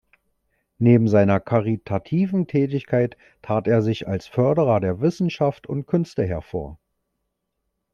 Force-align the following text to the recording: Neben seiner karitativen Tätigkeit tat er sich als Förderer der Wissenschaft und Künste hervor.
Neben 0.79 1.07
seiner 1.07 1.39
karitativen 1.39 2.47
Tätigkeit 2.47 3.17
tat 3.43 3.67
er 3.67 3.83
sich 3.83 4.07
als 4.07 4.25
Förderer 4.25 4.79
der 4.79 4.99
Wissenschaft 4.99 5.67
und 5.67 5.85
Künste 5.85 6.25
hervor. 6.25 6.79